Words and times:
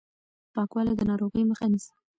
پاکوالی 0.53 0.93
د 0.97 1.01
ناروغۍ 1.09 1.43
مخه 1.51 1.65
نيسي. 1.71 1.91